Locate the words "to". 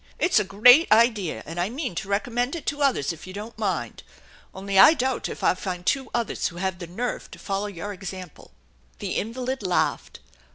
1.93-2.09, 2.65-2.81, 7.29-7.37